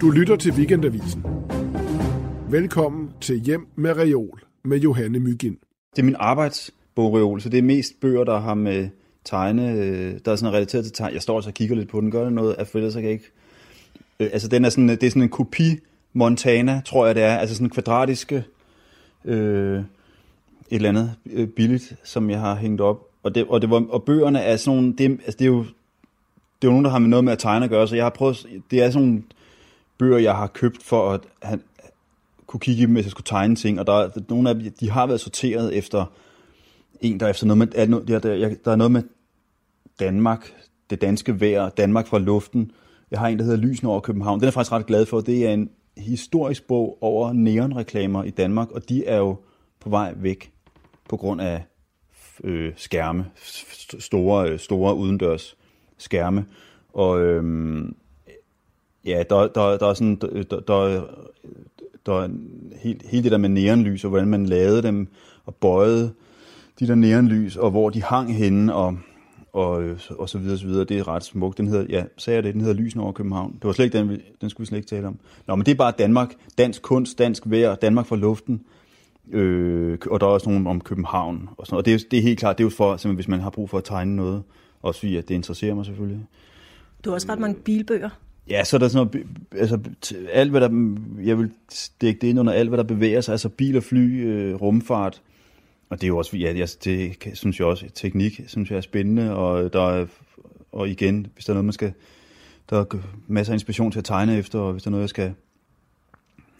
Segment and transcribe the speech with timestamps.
[0.00, 1.24] Du lytter til Weekendavisen.
[2.50, 5.56] Velkommen til Hjem med Reol med Johanne Mygind.
[5.96, 8.88] Det er min arbejdsbogreol, så det er mest bøger, der har med
[9.24, 11.14] tegne, øh, der er sådan relateret til tegne.
[11.14, 12.10] Jeg står også og kigger lidt på den.
[12.10, 12.54] Gør det noget?
[12.58, 13.30] Altså, for ellers kan jeg ikke...
[14.20, 15.78] Øh, altså, den er sådan, det er sådan en kopi
[16.12, 17.36] Montana, tror jeg det er.
[17.36, 18.44] Altså sådan kvadratiske...
[19.24, 19.84] Øh, et
[20.70, 23.06] eller andet øh, billigt, som jeg har hængt op.
[23.22, 24.96] Og, det, og, det var, og bøgerne er sådan nogle...
[24.98, 25.64] Det, altså, det er jo
[26.62, 28.04] det er jo nogen, der har med noget med at tegne at gøre, så jeg
[28.04, 29.22] har prøvet, det er sådan nogle
[30.00, 31.62] bøger, jeg har købt for at han,
[32.50, 34.72] kunne kigge i dem, hvis jeg skulle tegne ting, og der, der nogle af dem,
[34.80, 36.04] de har været sorteret efter
[37.00, 39.02] en, der efter noget med, der, der, der er noget med
[40.00, 40.54] Danmark,
[40.90, 42.72] det danske vejr, Danmark fra luften.
[43.10, 44.40] Jeg har en, der hedder Lysen over København.
[44.40, 45.20] Den er jeg faktisk ret glad for.
[45.20, 49.36] Det er en historisk bog over neonreklamer i Danmark, og de er jo
[49.80, 50.52] på vej væk
[51.08, 51.64] på grund af
[52.44, 53.26] øh, skærme,
[53.98, 55.56] store, øh, store udendørs
[55.98, 56.44] skærme.
[56.92, 57.96] Og øhm,
[59.04, 61.02] ja, der, der, der er sådan, der, der, der
[62.06, 62.28] der
[62.82, 65.08] helt, helt det der med neonlys, og hvordan man lavede dem,
[65.44, 66.12] og bøjede
[66.80, 68.98] de der neonlys, og hvor de hang henne, og,
[69.52, 70.84] og, og så videre, så videre.
[70.84, 71.58] Det er ret smukt.
[71.58, 73.52] Den hedder, ja, sagde jeg det, den hedder Lysen over København.
[73.52, 75.18] Det var slet ikke den, den skulle vi slet ikke tale om.
[75.46, 78.62] Nå, men det er bare Danmark, dansk kunst, dansk vejr, Danmark fra luften.
[79.32, 81.82] Øh, og der er også nogen om København og sådan noget.
[81.82, 83.50] Og det er, det er helt klart, det er jo for, simpelthen, hvis man har
[83.50, 84.42] brug for at tegne noget,
[84.82, 86.26] også fordi at det interesserer mig selvfølgelig.
[87.04, 88.10] Du har også ret mange bilbøger.
[88.50, 89.78] Ja, så er der sådan noget, altså
[90.32, 91.50] alt hvad der, jeg vil
[92.00, 95.22] dække det ind under alt hvad der bevæger sig, altså bil og fly, øh, rumfart,
[95.90, 99.36] og det er jo også, ja, det synes jeg også, teknik synes jeg er spændende,
[99.36, 100.06] og der er,
[100.72, 101.92] og igen, hvis der er noget, man skal,
[102.70, 102.84] der er
[103.26, 105.34] masser af inspiration til at tegne efter, og hvis der er noget, jeg skal,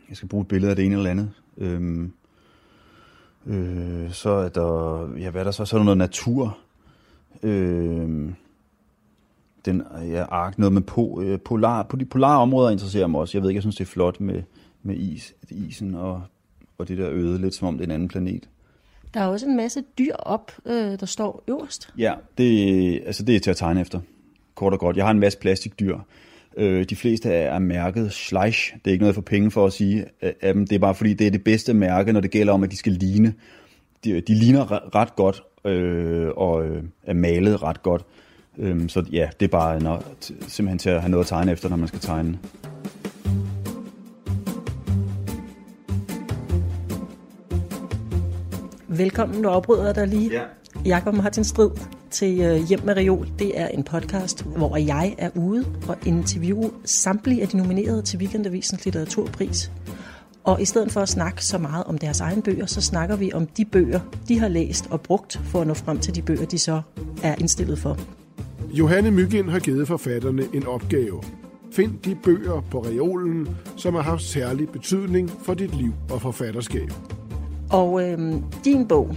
[0.09, 2.13] jeg skal bruge et billede af det ene eller andet, øhm,
[3.47, 6.59] øh, så er der, ja, hvad er der så, så er der noget natur,
[7.43, 8.31] øh,
[9.65, 13.39] den ja, ark, noget med po, øh, polar, på de polare områder interesserer mig også.
[13.39, 14.43] Jeg ved ikke, jeg synes, det er flot med,
[14.83, 16.23] med is, isen og,
[16.79, 18.49] og det der øde, lidt som om det er en anden planet.
[19.15, 21.93] Der er også en masse dyr op, øh, der står øverst.
[21.99, 24.01] Ja, det, altså det er til at tegne efter,
[24.55, 24.97] kort og godt.
[24.97, 25.99] Jeg har en masse plastikdyr.
[26.57, 28.75] Øh, de fleste er, er mærket Schleich.
[28.75, 30.67] Det er ikke noget for penge for at sige af dem.
[30.67, 32.77] Det er bare fordi, det er det bedste mærke, når det gælder om, at de
[32.77, 33.35] skal ligne.
[34.05, 38.05] De, de ligner ret godt, øh, og øh, er malet ret godt.
[38.61, 41.69] Øh, så ja, det er bare når, simpelthen til at have noget at tegne efter,
[41.69, 42.39] når man skal tegne.
[48.89, 50.33] Velkommen, nu afbryder jeg dig lige.
[50.33, 50.43] Ja.
[50.85, 51.71] Jakob Martin Strid
[52.11, 53.29] til øh, Hjem med Reol.
[53.39, 58.19] Det er en podcast, hvor jeg er ude og interviewe samtlige af de nominerede til
[58.19, 59.73] Weekendavisens litteraturpris.
[60.45, 63.33] Og i stedet for at snakke så meget om deres egne bøger, så snakker vi
[63.33, 66.47] om de bøger, de har læst og brugt for at nå frem til de bøger,
[66.47, 66.83] de så
[67.23, 68.20] er indstillet for.
[68.73, 71.23] Johanne Mygind har givet forfatterne en opgave.
[71.73, 76.91] Find de bøger på reolen, som har haft særlig betydning for dit liv og forfatterskab.
[77.71, 79.17] Og øh, din bog,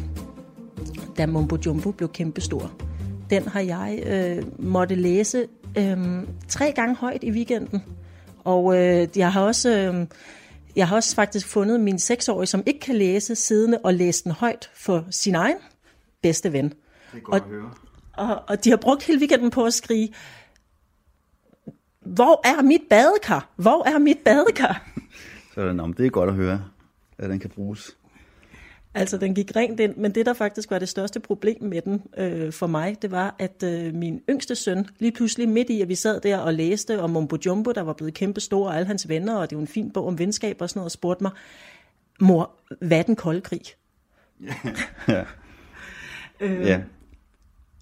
[1.17, 2.71] da Mumbo Jumbo blev kæmpestor,
[3.29, 5.47] den har jeg øh, måtte læse
[5.77, 5.97] øh,
[6.47, 7.83] tre gange højt i weekenden.
[8.43, 9.77] Og øh, jeg har også...
[9.77, 10.07] Øh,
[10.75, 14.31] jeg har også faktisk fundet min seksårige, som ikke kan læse, siddende og læse den
[14.31, 15.57] højt for sin egen
[16.21, 16.63] bedste ven.
[16.63, 16.73] Det
[17.13, 17.69] er godt og, at høre.
[18.17, 20.13] Og, og de har brugt hele weekenden på at skrige,
[21.99, 23.49] hvor er mit badekar?
[23.55, 24.89] Hvor er mit badekar?
[25.53, 26.63] Så nå, det er godt at høre,
[27.17, 27.97] at den kan bruges.
[28.95, 32.01] Altså, den gik rent ind, men det, der faktisk var det største problem med den
[32.17, 35.89] øh, for mig, det var, at øh, min yngste søn, lige pludselig midt i, at
[35.89, 38.87] vi sad der og læste om Mumbo Jumbo, der var blevet kæmpe stor, og alle
[38.87, 41.23] hans venner, og det var en fin bog om venskab og sådan noget, og spurgte
[41.23, 41.31] mig,
[42.19, 43.61] mor, hvad er den kolde krig?
[45.07, 45.23] ja.
[46.39, 46.81] øh, ja.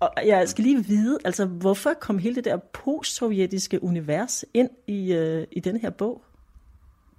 [0.02, 5.14] Og jeg skal lige vide, altså, hvorfor kom hele det der postsovjetiske univers ind i,
[5.14, 6.22] øh, i den her bog?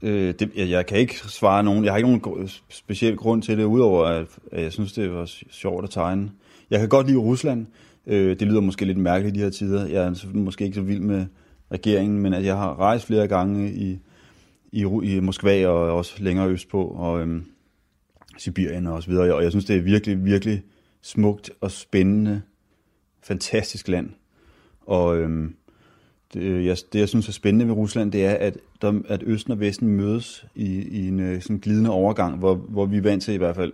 [0.03, 1.85] Øh, det, jeg, jeg kan ikke svare nogen.
[1.85, 5.31] Jeg har ikke nogen speciel grund til det, udover at, at jeg synes, det var
[5.51, 6.31] sjovt at tegne.
[6.71, 7.67] Jeg kan godt lide Rusland.
[8.07, 9.87] Øh, det lyder måske lidt mærkeligt i de her tider.
[9.87, 11.27] Jeg er altså måske ikke så vild med
[11.73, 13.99] regeringen, men at jeg har rejst flere gange i,
[14.73, 17.45] i, i Moskva og også længere østpå, og øhm,
[18.39, 19.35] Sibirien og så videre.
[19.35, 20.63] Og jeg synes, det er virkelig, virkelig
[21.03, 22.43] smukt og spændende,
[23.23, 24.11] fantastisk land.
[24.87, 25.55] Og øhm,
[26.35, 29.23] det, øh, jeg, det, jeg synes er spændende ved Rusland, det er, at, der, at
[29.23, 33.03] Østen og Vesten mødes i, i en øh, sådan glidende overgang, hvor, hvor vi er
[33.03, 33.73] vant til i hvert fald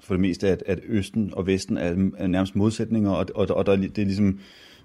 [0.00, 3.66] for det meste, at, at Østen og Vesten er, er nærmest modsætninger, og, og, og
[3.66, 4.38] der, det er ligesom,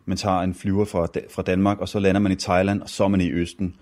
[0.06, 3.04] man tager en flyver fra, fra Danmark, og så lander man i Thailand, og så
[3.04, 3.76] er man i Østen.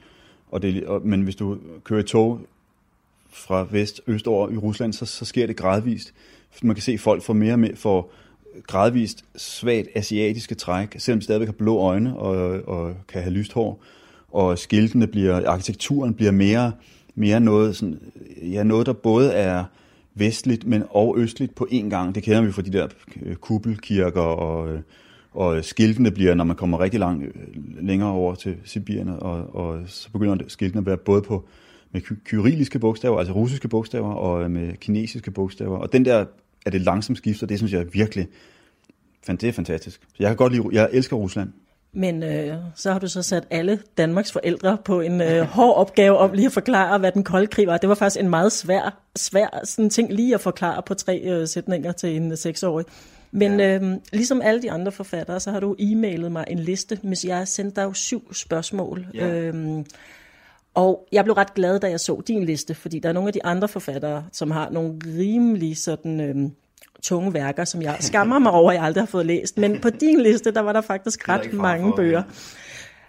[0.51, 2.41] Og det, og, men hvis du kører i tog
[3.29, 6.13] fra vest, øst over i Rusland, så, så sker det gradvist.
[6.63, 8.09] Man kan se, at folk får mere med, for
[8.67, 13.53] gradvist svagt asiatiske træk, selvom de stadigvæk har blå øjne og, og kan have lyst
[13.53, 13.83] hår.
[14.31, 16.71] og skiltene bliver, arkitekturen bliver mere,
[17.15, 17.99] mere noget, sådan,
[18.41, 19.63] ja, noget, der både er
[20.15, 22.15] vestligt, men og østligt på én gang.
[22.15, 22.87] Det kender vi fra de der
[23.21, 24.79] øh, kuppelkirker, og, øh,
[25.31, 27.31] og skiltene bliver, når man kommer rigtig langt øh,
[27.81, 31.45] længere over til Sibirien, og, og så begynder skiltene at være både på
[31.91, 35.77] med kyrilliske bogstaver, altså russiske bogstaver, og med kinesiske bogstaver.
[35.77, 36.25] Og den der,
[36.67, 38.27] er det langsomt skifter, det synes jeg virkelig,
[39.27, 40.01] det er fantastisk.
[40.19, 41.49] Jeg kan godt lide, jeg elsker Rusland.
[41.93, 46.17] Men øh, så har du så sat alle Danmarks forældre på en øh, hård opgave
[46.17, 47.77] om lige at forklare, hvad den kolde krig var.
[47.77, 51.47] Det var faktisk en meget svær, svær sådan ting lige at forklare på tre øh,
[51.47, 52.85] sætninger til en øh, seksårig.
[53.31, 53.75] Men ja.
[53.75, 57.37] øh, ligesom alle de andre forfattere, så har du e-mailet mig en liste, hvis jeg
[57.37, 59.07] har sendt dig syv spørgsmål.
[59.13, 59.27] Ja.
[59.27, 59.85] Øhm,
[60.77, 63.33] og jeg blev ret glad, da jeg så din liste, fordi der er nogle af
[63.33, 66.19] de andre forfattere, som har nogle rimelig sådan...
[66.19, 66.51] Øh,
[67.01, 69.57] tunge værker, som jeg skammer mig over, at jeg aldrig har fået læst.
[69.57, 72.23] Men på din liste, der var der faktisk ret mange bøger.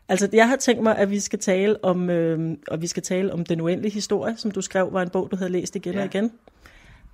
[0.08, 3.32] Altså, jeg har tænkt mig, at vi skal tale om, øh, og vi skal tale
[3.32, 5.98] om Den Uendelige Historie, som du skrev var en bog, du havde læst igen ja.
[6.00, 6.32] og igen.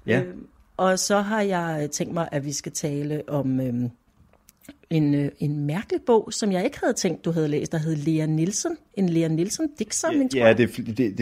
[0.06, 0.20] Ja.
[0.20, 0.34] Øh,
[0.76, 3.74] og så har jeg tænkt mig, at vi skal tale om øh,
[4.90, 7.96] en, øh, en mærkelig bog, som jeg ikke havde tænkt, du havde læst, der hed
[7.96, 8.76] Lea Nielsen.
[8.94, 10.58] En Lea Nielsen digtsamling, ja, tror jeg.
[10.58, 11.18] Ja, det, det,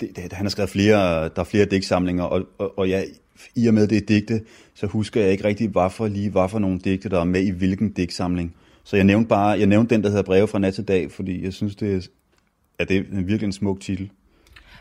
[0.00, 3.06] det, det, han har skrevet flere, der er flere digtsamlinger, og, og, og jeg,
[3.54, 4.40] i og med det er digte,
[4.74, 7.42] så husker jeg ikke rigtig, hvad for lige hvad for nogle digte, der er med
[7.42, 8.54] i hvilken digtsamling.
[8.84, 11.44] Så jeg nævnte bare, jeg nævnte den, der hedder Breve fra nat til dag, fordi
[11.44, 12.08] jeg synes, det er,
[12.78, 14.10] at det er virkelig en smuk titel.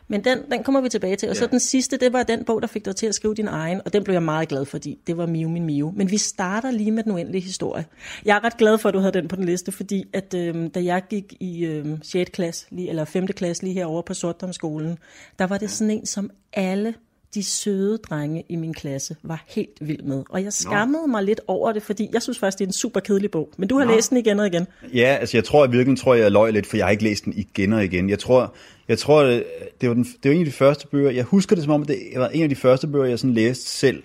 [0.07, 1.29] Men den, den kommer vi tilbage til.
[1.29, 1.39] Og ja.
[1.39, 3.81] så den sidste, det var den bog, der fik dig til at skrive din egen,
[3.85, 5.91] og den blev jeg meget glad for, fordi det var Miu min Miu.
[5.95, 7.85] Men vi starter lige med den uendelige historie.
[8.25, 10.69] Jeg er ret glad for, at du havde den på den liste, fordi at øh,
[10.75, 12.31] da jeg gik i øh, 6.
[12.31, 13.27] klasse, lige, eller 5.
[13.27, 14.97] klasse lige herovre på Sortdamskolen,
[15.39, 16.93] der var det sådan en, som alle
[17.35, 20.23] de søde drenge i min klasse var helt vild med.
[20.29, 21.07] Og jeg skammede Nå.
[21.07, 23.49] mig lidt over det, fordi jeg synes faktisk, det er en super kedelig bog.
[23.57, 23.91] Men du har Nå.
[23.91, 24.67] læst den igen og igen.
[24.93, 27.25] Ja, altså jeg tror at virkelig, tror jeg løg lidt, for jeg har ikke læst
[27.25, 28.09] den igen og igen.
[28.09, 28.55] Jeg tror,
[28.87, 29.43] jeg tror det,
[29.81, 31.85] det, var den, det var en af de første bøger, jeg husker det som om,
[31.85, 34.03] det var en af de første bøger, jeg sådan læste selv,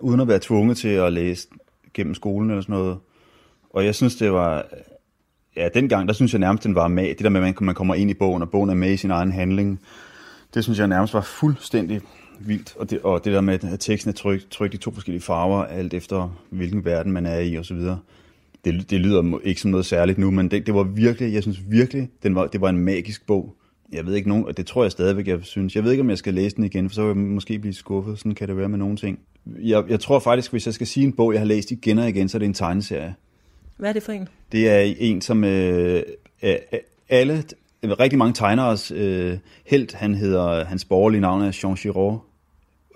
[0.00, 1.48] uden at være tvunget til at læse
[1.94, 2.98] gennem skolen eller sådan noget.
[3.70, 4.66] Og jeg synes, det var,
[5.56, 7.08] ja, dengang, der synes jeg nærmest, den var med.
[7.08, 9.10] Det der med, at man kommer ind i bogen, og bogen er med i sin
[9.10, 9.80] egen handling,
[10.54, 12.00] det synes jeg nærmest var fuldstændig
[12.46, 12.76] vildt.
[12.76, 15.64] Og det, og det der med, at teksten er trykt, trykt i to forskellige farver,
[15.64, 17.78] alt efter hvilken verden man er i osv.,
[18.64, 21.60] det, det lyder ikke som noget særligt nu, men det, det var virkelig, jeg synes
[21.68, 23.54] virkelig, den var, det var en magisk bog.
[23.92, 25.76] Jeg ved ikke nogen, og det tror jeg stadigvæk, jeg synes.
[25.76, 27.74] Jeg ved ikke, om jeg skal læse den igen, for så vil jeg måske blive
[27.74, 28.18] skuffet.
[28.18, 29.18] Sådan kan det være med nogle ting.
[29.46, 32.08] Jeg, jeg tror faktisk, hvis jeg skal sige en bog, jeg har læst igen og
[32.08, 33.14] igen, så er det en tegneserie.
[33.76, 34.28] Hvad er det for en?
[34.52, 36.02] Det er en, som øh,
[37.08, 37.44] alle,
[37.82, 42.18] rigtig mange tegneres øh, held, han hedder, hans borgerlige navn er Jean Giraud,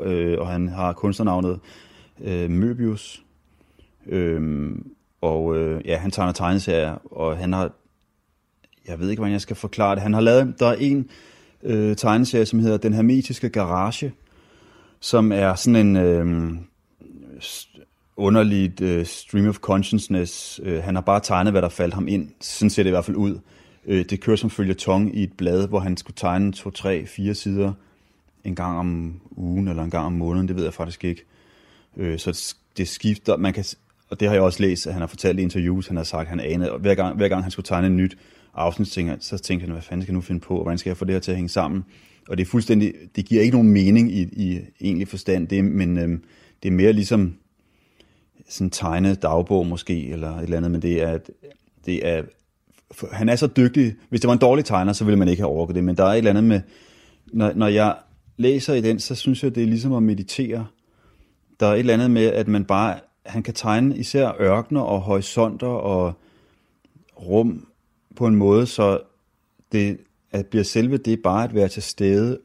[0.00, 1.60] øh, og han har kunstnernavnet
[2.24, 3.22] øh, Möbius.
[4.06, 4.70] Øh,
[5.20, 7.72] og øh, ja, han tegner tegneserier, og han har,
[8.88, 11.08] jeg ved ikke, hvordan jeg skal forklare det, han har lavet, der er en
[11.62, 14.12] øh, tegneserie, som hedder Den Hermetiske Garage,
[15.00, 16.52] som er sådan en øh,
[18.16, 20.60] underligt øh, stream of consciousness.
[20.62, 22.28] Øh, han har bare tegnet, hvad der faldt ham ind.
[22.40, 23.38] Sådan ser det i hvert fald ud.
[23.86, 27.06] Øh, det kører som følger tong i et blad, hvor han skulle tegne to, tre,
[27.06, 27.72] fire sider
[28.44, 31.24] en gang om ugen eller en gang om måneden, det ved jeg faktisk ikke.
[31.96, 33.64] Øh, så det skifter, man kan,
[34.10, 36.22] og det har jeg også læst, at han har fortalt i interviews, han har sagt,
[36.22, 38.18] at han anede, og hver gang, hver gang han skulle tegne en nyt
[38.54, 38.88] afsnit,
[39.20, 41.04] så tænkte han, hvad fanden skal jeg nu finde på, og hvordan skal jeg få
[41.04, 41.84] det her til at hænge sammen?
[42.28, 45.98] Og det er fuldstændig, det giver ikke nogen mening i, i egentlig forstand, det, men
[45.98, 46.24] øhm,
[46.62, 47.34] det er mere ligesom
[48.48, 51.18] sådan tegne dagbog måske, eller et eller andet, men det er,
[51.86, 52.22] det er,
[53.12, 55.50] han er så dygtig, hvis det var en dårlig tegner, så ville man ikke have
[55.50, 56.60] overgået det, men der er et eller andet med,
[57.32, 57.94] når, når jeg
[58.36, 60.66] læser i den, så synes jeg, det er ligesom at meditere.
[61.60, 65.00] Der er et eller andet med, at man bare, han kan tegne især ørkner og
[65.00, 66.12] horisonter og
[67.16, 67.66] rum
[68.16, 69.00] på en måde, så
[69.72, 69.98] det
[70.30, 72.38] at bliver selve det bare at være til stede,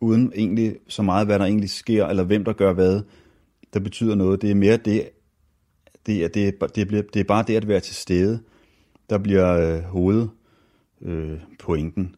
[0.00, 3.00] uden egentlig så meget, hvad der egentlig sker, eller hvem der gør hvad,
[3.74, 4.42] der betyder noget.
[4.42, 5.08] Det er mere det,
[6.06, 8.40] det, er, det, er, det, bliver, det er bare det at være til stede,
[9.10, 10.32] der bliver øh, hovedpointen.
[11.02, 12.14] øh, pointen.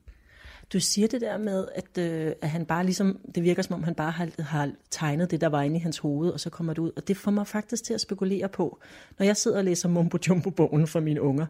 [0.72, 3.82] Du siger det der med, at, øh, at han bare ligesom, det virker som om
[3.82, 6.72] han bare har, har tegnet det, der var inde i hans hoved, og så kommer
[6.72, 6.90] det ud.
[6.96, 8.78] Og det får mig faktisk til at spekulere på,
[9.18, 11.46] når jeg sidder og læser Mumbo Jumbo-bogen for mine unger,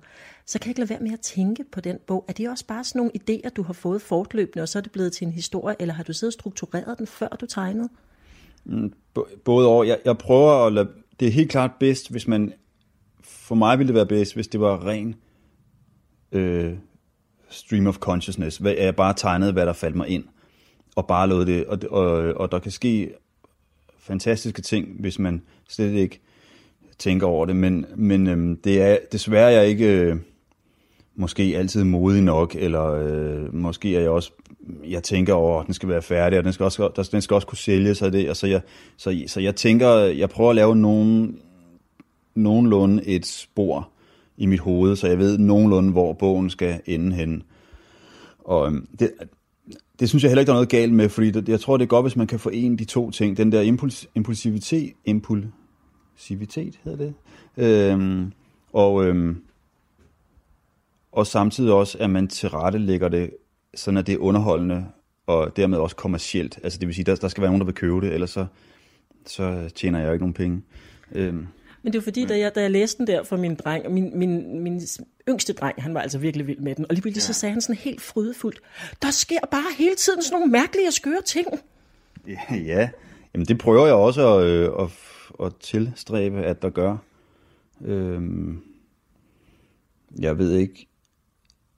[0.46, 2.24] så kan jeg ikke lade være med at tænke på den bog.
[2.28, 4.92] Er det også bare sådan nogle idéer, du har fået fortløbende, og så er det
[4.92, 7.88] blevet til en historie, eller har du siddet og struktureret den, før du tegnede?
[8.64, 8.92] Mm,
[9.44, 9.84] både over.
[9.84, 10.88] Jeg, jeg prøver at lade,
[11.20, 12.52] det er helt klart bedst, hvis man,
[13.22, 15.14] for mig ville det være bedst, hvis det var ren
[16.32, 16.74] øh,
[17.50, 18.56] stream of consciousness.
[18.56, 20.24] Hvad, jeg bare tegnede, hvad der faldt mig ind,
[20.96, 23.10] og bare lod det, og, og, og der kan ske
[23.98, 26.20] fantastiske ting, hvis man slet ikke
[26.98, 30.16] tænker over det, men, men øhm, det er desværre jeg ikke øh,
[31.14, 34.32] måske altid modig nok, eller øh, måske er jeg også,
[34.86, 37.46] jeg tænker over, at den skal være færdig, og den skal også, den skal også
[37.46, 38.60] kunne sælges, og det, og så, jeg,
[38.96, 41.38] så, så jeg tænker, jeg prøver at lave nogen,
[42.34, 43.88] nogenlunde et spor
[44.38, 47.42] i mit hoved, så jeg ved nogenlunde, hvor bogen skal ende hen.
[48.38, 49.12] Og øhm, det,
[50.00, 51.84] det synes jeg heller ikke, der er noget galt med, fordi det, jeg tror, det
[51.84, 53.36] er godt, hvis man kan forene de to ting.
[53.36, 57.14] Den der impuls, impulsivitet, impulsivitet hedder det,
[57.56, 58.32] øhm,
[58.72, 59.42] og, øhm,
[61.12, 63.30] og samtidig også, at man tilrettelægger det,
[63.74, 64.86] sådan at det er underholdende,
[65.26, 66.58] og dermed også kommercielt.
[66.62, 68.46] Altså det vil sige, der, der skal være nogen, der vil købe det, ellers så,
[69.26, 70.62] så tjener jeg jo ikke nogen penge.
[71.12, 71.46] Øhm,
[71.82, 74.18] men det er fordi, da jeg, da jeg læste den der for min dreng, min,
[74.18, 74.82] min, min
[75.28, 77.26] yngste dreng, han var altså virkelig vild med den, og lige pludselig ja.
[77.26, 78.60] så sagde han sådan helt frydefuldt,
[79.02, 81.46] der sker bare hele tiden sådan nogle mærkelige og skøre ting.
[82.26, 82.88] Ja, ja.
[83.34, 84.90] Jamen det prøver jeg også at, øh, at,
[85.46, 86.96] at tilstræbe, at der gør.
[87.80, 88.62] Øhm,
[90.20, 90.88] jeg ved ikke,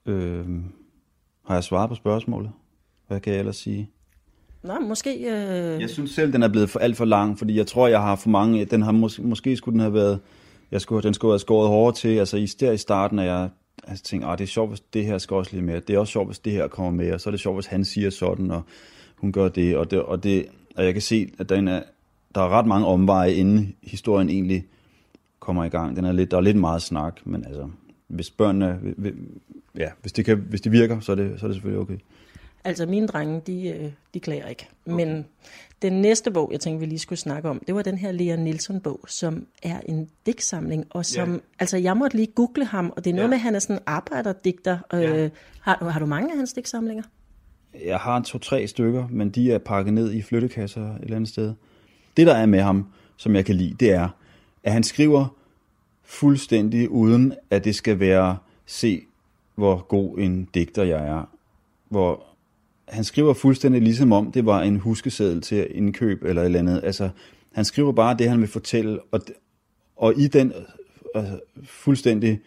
[0.05, 0.63] øhm,
[1.45, 2.51] har jeg svaret på spørgsmålet?
[3.07, 3.89] Hvad kan jeg ellers sige?
[4.63, 5.17] Nej, måske...
[5.17, 5.81] Øh...
[5.81, 8.15] Jeg synes selv, den er blevet for alt for lang, fordi jeg tror, jeg har
[8.15, 8.65] for mange...
[8.65, 10.19] Den har mås- måske skulle den have været...
[10.71, 12.17] Jeg skulle, den skulle have skåret hårdere til.
[12.17, 13.49] Altså i, der i starten er jeg
[13.87, 15.79] altså, tænkte, ah, det er sjovt, hvis det her skal også lige mere.
[15.79, 17.65] Det er også sjovt, hvis det her kommer med, og så er det sjovt, hvis
[17.65, 18.61] han siger sådan, og
[19.15, 19.77] hun gør det.
[19.77, 21.81] Og, det, og, det, og jeg kan se, at den er,
[22.35, 24.65] der er ret mange omveje, inden historien egentlig
[25.39, 25.95] kommer i gang.
[25.95, 27.69] Den er lidt, der er lidt meget snak, men altså,
[28.07, 28.79] hvis børnene,
[29.77, 31.97] ja, hvis det, kan, hvis det virker, så er det, så er det selvfølgelig okay.
[32.63, 34.67] Altså mine drenge, de, øh, de klager ikke.
[34.85, 34.95] Okay.
[34.95, 35.25] Men
[35.81, 38.35] den næste bog, jeg tænkte, vi lige skulle snakke om, det var den her Lea
[38.35, 41.39] Nielsen-bog, som er en digtsamling, og som, ja.
[41.59, 43.29] altså jeg måtte lige google ham, og det er noget ja.
[43.29, 44.77] med, at han er sådan en arbejderdigter.
[44.93, 45.23] Ja.
[45.23, 45.29] Øh,
[45.61, 47.03] har, har du mange af hans digtsamlinger?
[47.85, 51.29] Jeg har en to-tre stykker, men de er pakket ned i flyttekasser et eller andet
[51.29, 51.53] sted.
[52.17, 52.87] Det, der er med ham,
[53.17, 54.09] som jeg kan lide, det er,
[54.63, 55.35] at han skriver
[56.03, 59.01] fuldstændig uden, at det skal være, se
[59.55, 61.29] hvor god en digter jeg er.
[61.89, 62.23] Hvor
[62.91, 66.81] han skriver fuldstændig ligesom om, det var en huskeseddel til indkøb eller et eller andet.
[66.83, 67.09] Altså,
[67.51, 69.21] han skriver bare det, han vil fortælle, og,
[69.95, 70.53] og i den
[71.15, 72.39] altså, fuldstændig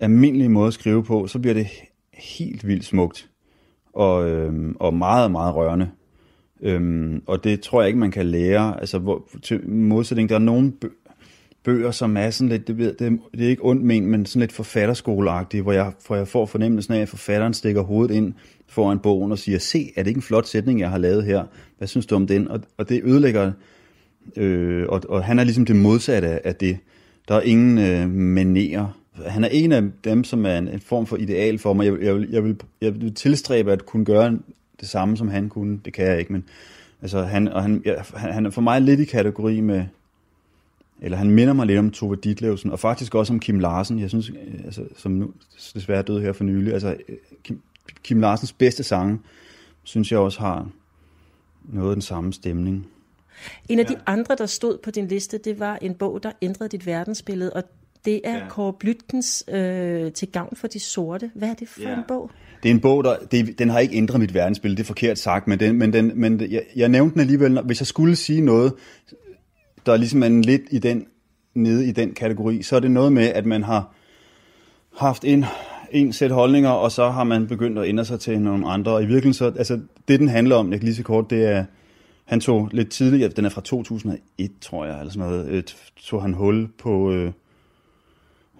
[0.00, 1.66] almindelige måde at skrive på, så bliver det
[2.12, 3.30] helt vildt smukt
[3.92, 5.90] og, øhm, og meget, meget rørende.
[6.60, 8.80] Øhm, og det tror jeg ikke, man kan lære.
[8.80, 10.72] Altså, hvor, til modsætning, der er nogle
[11.64, 14.52] bøger, som er sådan lidt, det, det, det er ikke ondt men, men sådan lidt
[14.52, 18.34] forfatterskoleagtige, hvor jeg, hvor jeg får fornemmelsen af, at forfatteren stikker hovedet ind
[18.68, 21.44] foran bogen og siger, se, er det ikke en flot sætning, jeg har lavet her?
[21.78, 22.48] Hvad synes du om den?
[22.48, 23.52] Og, og det ødelægger,
[24.36, 26.78] øh, og, og han er ligesom det modsatte af det.
[27.28, 28.98] Der er ingen øh, manerer.
[29.26, 31.86] Han er en af dem, som er en, en form for ideal for mig.
[31.86, 34.38] Jeg, jeg, vil, jeg, vil, jeg vil tilstræbe at kunne gøre
[34.80, 35.80] det samme, som han kunne.
[35.84, 36.44] Det kan jeg ikke, men
[37.02, 39.84] altså, han, og han, ja, han er for mig lidt i kategori med,
[41.04, 44.08] eller han minder mig lidt om Tove Ditlevsen, og faktisk også om Kim Larsen, jeg
[44.08, 45.32] synes, øh, altså, som nu
[45.74, 46.72] desværre døde her for nylig.
[46.72, 47.60] Altså, øh, Kim,
[48.02, 49.18] Kim Larsens bedste sange,
[49.82, 50.68] synes jeg også har
[51.64, 52.86] noget af den samme stemning.
[53.68, 53.88] En af ja.
[53.88, 57.52] de andre, der stod på din liste, det var en bog, der ændrede dit verdensbillede,
[57.52, 57.62] og
[58.04, 58.48] det er ja.
[58.48, 61.30] Kåre Blytkens øh, Til gavn for de sorte.
[61.34, 61.94] Hvad er det for ja.
[61.94, 62.30] en bog?
[62.62, 65.18] Det er en bog, der, det, den har ikke ændret mit verdensbillede, det er forkert
[65.18, 68.40] sagt, men, den, men, den, men jeg, jeg nævnte den alligevel, hvis jeg skulle sige
[68.40, 68.72] noget,
[69.86, 71.06] der ligesom er lidt i den,
[71.54, 73.94] nede i den kategori, så er det noget med, at man har
[74.96, 75.44] haft en,
[75.90, 78.92] en sæt holdninger, og så har man begyndt at ændre sig til nogle andre.
[78.92, 81.44] Og i virkeligheden så, altså det den handler om, jeg kan lige så kort, det
[81.44, 81.64] er,
[82.24, 85.62] han tog lidt tidligere, den er fra 2001, tror jeg, eller sådan noget, øh,
[85.96, 87.32] tog han hul på øh,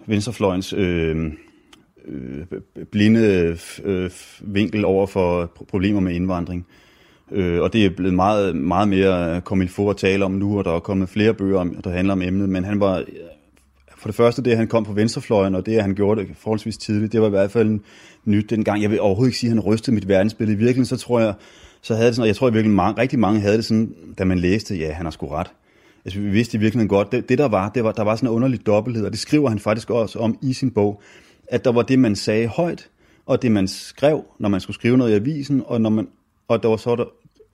[0.06, 1.32] venstrefløjens øh,
[2.04, 2.46] øh,
[2.90, 6.66] blinde øh, vinkel over for problemer med indvandring.
[6.68, 6.83] Øh,
[7.32, 10.64] Øh, og det er blevet meget, meget mere øh, komilfo at tale om nu, og
[10.64, 13.04] der er kommet flere bøger, der handler om emnet, men han var øh,
[14.04, 16.30] for det første det, at han kom på venstrefløjen, og det, at han gjorde det
[16.38, 17.80] forholdsvis tidligt, det var i hvert fald
[18.24, 18.82] nyt dengang.
[18.82, 20.54] Jeg vil overhovedet ikke sige, at han rystede mit verdensbillede.
[20.54, 21.34] I virkeligheden, så tror jeg,
[21.82, 24.24] så havde det sådan, og jeg tror virkelig mange, rigtig mange havde det sådan, da
[24.24, 25.50] man læste, ja, han har sgu ret.
[26.04, 28.28] Altså, vi vidste i virkeligheden godt, det, det der var, det var, der var sådan
[28.28, 31.02] en underlig dobbelthed, og det skriver han faktisk også om i sin bog,
[31.48, 32.88] at der var det, man sagde højt,
[33.26, 36.08] og det, man skrev, når man skulle skrive noget i avisen, og, når man,
[36.48, 37.04] og der var så der,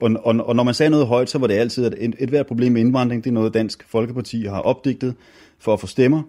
[0.01, 2.29] og, og, og når man sagde noget højt, så var det altid, at et, et
[2.29, 5.15] hvert problem med indvandring, det er noget, Dansk Folkeparti har opdigtet
[5.59, 6.23] for at få stemmer.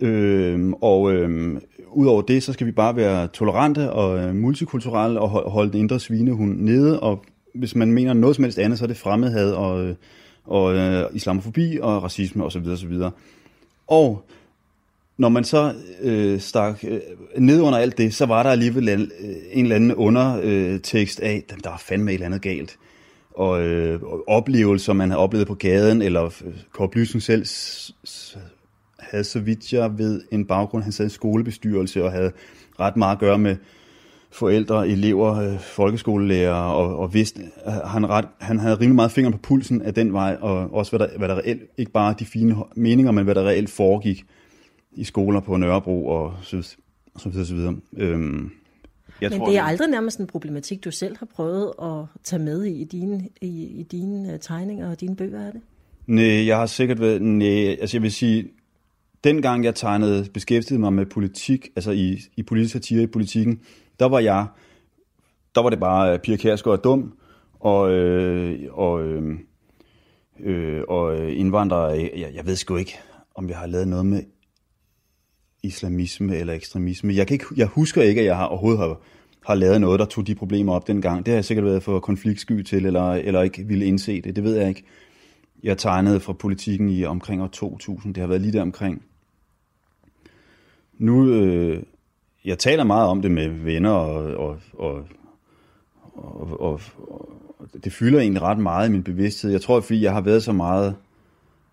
[0.00, 1.60] Øh, og øh,
[1.92, 6.00] udover det, så skal vi bare være tolerante og øh, multikulturelle og holde den indre
[6.00, 7.00] svinehund nede.
[7.00, 7.24] Og
[7.54, 9.94] hvis man mener noget som helst andet, så er det fremmedhad og, øh,
[10.44, 12.66] og øh, islamofobi og racisme osv.
[12.66, 12.92] osv.
[13.86, 14.24] Og
[15.18, 17.00] når man så øh, stak øh,
[17.38, 21.44] ned under alt det, så var der alligevel en, øh, en eller anden undertekst af,
[21.48, 22.76] at der er fandme et eller andet galt.
[23.34, 27.46] Og øh, oplevelser, man havde oplevet på gaden, eller øh, Kåre Blysen selv
[28.98, 30.82] havde, så vidt jeg ved, en baggrund.
[30.82, 32.32] Han sad i skolebestyrelse og havde
[32.80, 33.56] ret meget at gøre med
[34.30, 39.32] forældre, elever, øh, folkeskolelærer, og, og vidste, øh, han, ret, han havde rimelig meget fingeren
[39.32, 42.24] på pulsen af den vej, og også hvad der, hvad der reelt, ikke bare de
[42.24, 44.24] fine meninger, men hvad der reelt foregik
[44.98, 46.76] i skoler på Nørrebro og så,
[47.18, 47.46] så videre.
[47.46, 47.76] Så videre.
[47.96, 48.50] Øhm,
[49.20, 52.42] jeg men tror, det er aldrig nærmest en problematik, du selv har prøvet at tage
[52.42, 55.60] med i, i dine, i, i dine øh, tegninger og dine bøger, er det?
[56.06, 57.22] Nej, jeg har sikkert været...
[57.22, 58.48] Nej, altså jeg vil sige,
[59.24, 63.60] dengang jeg tegnede, beskæftigede mig med politik, altså i, i politisk satire i politikken,
[63.98, 64.46] der var jeg,
[65.54, 67.12] der var det bare, Pia Kjærsgaard er dum,
[67.60, 69.38] og, øh, og, øh,
[70.40, 72.98] øh, og indvandrere, jeg, jeg ved sgu ikke,
[73.34, 74.22] om jeg har lavet noget med
[75.62, 77.14] islamisme eller ekstremisme.
[77.14, 79.00] Jeg, kan ikke, jeg husker ikke, at jeg har, overhovedet har,
[79.46, 81.26] har lavet noget, der tog de problemer op dengang.
[81.26, 84.36] Det har jeg sikkert været for konfliktsky til, eller, eller ikke ville indse det.
[84.36, 84.84] Det ved jeg ikke.
[85.62, 88.14] Jeg tegnede fra politikken i omkring år 2000.
[88.14, 89.02] Det har været lige der omkring.
[90.98, 91.82] Nu, øh,
[92.44, 95.04] jeg taler meget om det med venner, og, og, og,
[96.14, 96.80] og, og,
[97.58, 99.50] og det fylder egentlig ret meget i min bevidsthed.
[99.50, 100.96] Jeg tror, fordi jeg har været så meget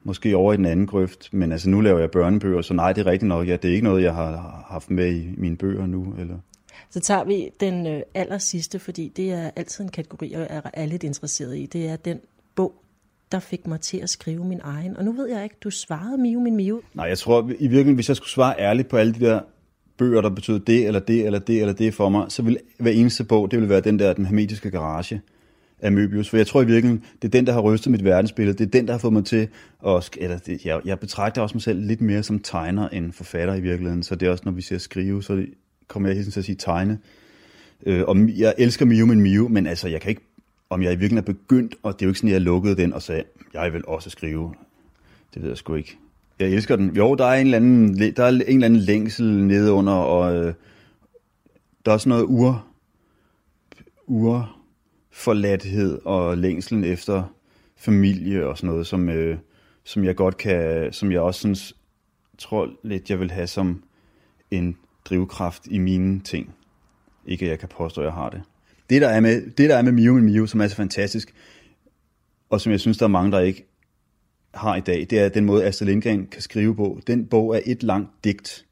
[0.06, 3.08] måske over i den anden grøft, men altså nu laver jeg børnebøger, så nej, det
[3.08, 5.86] er rigtigt nok, ja, det er ikke noget, jeg har haft med i mine bøger
[5.86, 6.14] nu.
[6.20, 6.36] Eller?
[6.90, 10.62] Så tager vi den øh, aller sidste, fordi det er altid en kategori, jeg er,
[10.74, 11.66] er lidt interesseret i.
[11.66, 12.20] Det er den
[12.56, 12.74] bog,
[13.32, 14.98] der fik mig til at skrive min egen.
[14.98, 16.82] Og nu ved jeg ikke, du svarede Mio min Mio.
[16.94, 19.40] Nej, jeg tror i virkeligheden, hvis jeg skulle svare ærligt på alle de der
[19.98, 22.92] bøger, der betød det, eller det, eller det, eller det for mig, så vil hver
[22.92, 25.22] eneste bog, det vil være den der, den hermetiske garage
[25.80, 26.30] af Möbius.
[26.30, 28.58] For jeg tror i virkeligheden, det er den, der har rystet mit verdensbillede.
[28.58, 29.48] Det er den, der har fået mig til
[29.88, 30.10] at...
[30.18, 33.62] Eller det, jeg, jeg betragter også mig selv lidt mere som tegner end forfatter i
[33.62, 34.04] virkeligheden.
[34.04, 35.46] Så det er også, når vi ser skrive, så
[35.88, 37.00] kommer jeg helt til at sige tegne.
[37.86, 40.22] Øh, og jeg elsker Mio men Mio, men altså, jeg kan ikke...
[40.70, 42.76] Om jeg i virkeligheden er begyndt, og det er jo ikke sådan, at jeg lukkede
[42.76, 44.54] den og sagde, jeg vil også skrive.
[45.34, 45.98] Det ved jeg sgu ikke.
[46.40, 46.96] Jeg elsker den.
[46.96, 50.36] Jo, der er en eller anden, der er en eller anden længsel nede under, og
[50.36, 50.54] øh,
[51.86, 52.66] der er sådan noget ur,
[54.08, 54.56] ur
[55.16, 57.24] forladthed og længslen efter
[57.78, 59.38] familie og sådan noget, som, øh,
[59.84, 61.76] som jeg godt kan, som jeg også synes,
[62.38, 63.84] tror lidt, jeg vil have som
[64.52, 66.56] en drivkraft i mine ting.
[67.26, 68.42] Ikke at jeg kan påstå, at jeg har det.
[68.90, 71.34] Det der er med, det der er med Mio med Mio, som er så fantastisk,
[72.50, 73.66] og som jeg synes, der er mange, der ikke
[74.54, 77.00] har i dag, det er den måde, Astrid Lindgren kan skrive på.
[77.08, 78.66] Den bog er et langt digt.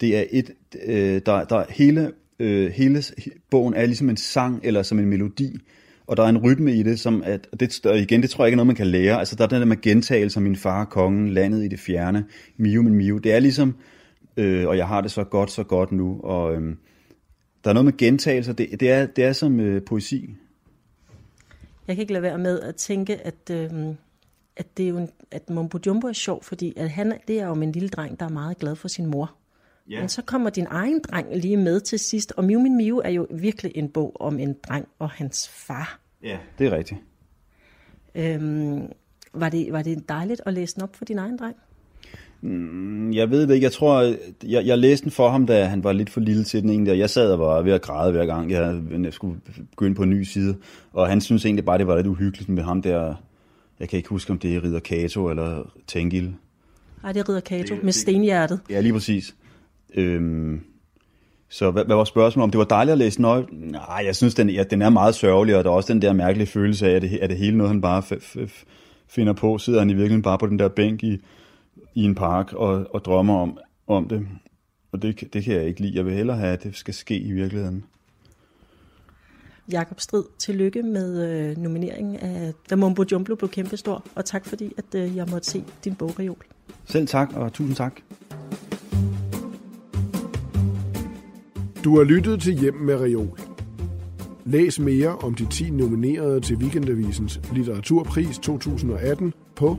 [0.00, 0.50] Det er et,
[0.86, 2.12] øh, der, der hele,
[2.42, 3.02] øh, hele
[3.50, 5.58] bogen er ligesom en sang eller som en melodi,
[6.06, 8.44] og der er en rytme i det, som at, og det, og igen, det tror
[8.44, 9.18] jeg ikke er noget, man kan lære.
[9.18, 12.24] Altså, der er den der med gentagelse min far, kongen, landet i det fjerne,
[12.56, 13.18] Mio, min Mio.
[13.18, 13.76] Det er ligesom,
[14.36, 16.76] øh, og jeg har det så godt, så godt nu, og øh,
[17.64, 20.34] der er noget med gentagelser, det, det, er, det er som øh, poesi.
[21.88, 23.50] Jeg kan ikke lade være med at tænke, at...
[23.50, 23.94] Øh
[24.56, 27.46] at, det er jo en, at Mumbo Jumbo er sjov, fordi at han, det er
[27.46, 29.34] jo en lille dreng, der er meget glad for sin mor.
[29.92, 30.02] Yeah.
[30.02, 33.10] Men så kommer din egen dreng lige med til sidst, og Miu Min Miu er
[33.10, 35.98] jo virkelig en bog om en dreng og hans far.
[36.22, 37.00] Ja, yeah, det er rigtigt.
[38.14, 38.82] Øhm,
[39.34, 41.56] var, det, var det dejligt at læse den op for din egen dreng?
[42.40, 43.64] Mm, jeg ved det ikke.
[43.64, 46.62] Jeg tror, jeg, jeg læste den for ham, da han var lidt for lille til
[46.62, 46.98] den egentlig.
[46.98, 50.10] Jeg sad og var ved at græde hver gang, jeg, jeg skulle begynde på en
[50.10, 50.56] ny side.
[50.92, 53.14] Og han synes egentlig bare, det var lidt uhyggeligt med ham der
[53.82, 56.34] jeg kan ikke huske, om det er Ridder Kato eller Tengil.
[57.02, 58.60] Nej, det er Ridder Kato med stenhjertet.
[58.70, 59.34] Ja, lige præcis.
[59.94, 60.60] Øhm,
[61.48, 62.50] så hvad, hvad var spørgsmålet om?
[62.50, 63.44] Det var dejligt at læse op?
[63.52, 66.12] Nej, jeg synes, den, ja, den er meget sørgelig, og der er også den der
[66.12, 68.02] mærkelige følelse af, at det, er det hele noget, han bare
[69.08, 69.58] finder på.
[69.58, 71.18] Sidder han i virkeligheden bare på den der bænk i,
[71.94, 74.26] i en park og, og drømmer om, om det.
[74.92, 75.96] Og det, det kan jeg ikke lide.
[75.96, 77.84] Jeg vil hellere have, at det skal ske i virkeligheden.
[79.72, 84.72] Jakob Strid, tillykke med øh, nomineringen af Da Mumbo Jumbo blev kæmpestor, og tak fordi,
[84.78, 86.36] at øh, jeg måtte se din bogreol.
[86.84, 88.00] Selv tak, og tusind tak.
[91.84, 93.38] Du har lyttet til Hjem med Reol.
[94.44, 99.78] Læs mere om de 10 nominerede til Weekendavisens litteraturpris 2018 på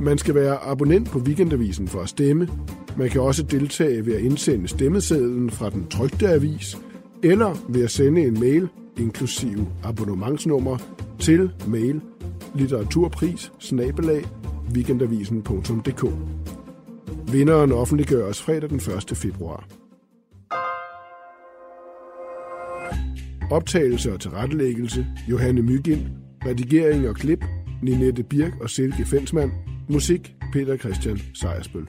[0.00, 2.48] Man skal være abonnent på Weekendavisen for at stemme.
[2.96, 6.78] Man kan også deltage ved at indsende stemmesedlen fra den trygte avis,
[7.22, 10.78] eller ved at sende en mail, inklusive abonnementsnummer,
[11.18, 12.00] til mail
[12.54, 13.52] litteraturpris
[14.74, 16.04] weekendavisen.dk.
[17.32, 19.16] Vinderen offentliggøres fredag den 1.
[19.16, 19.68] februar.
[23.50, 26.06] Optagelse og tilrettelæggelse Johanne Mygind.
[26.46, 27.44] Redigering og klip
[27.82, 29.52] Ninette Birk og Silke Fensmann.
[29.88, 31.86] Musik Peter Christian Sejersbøl.